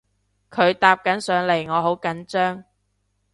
[0.49, 2.63] 佢搭緊上嚟我好緊張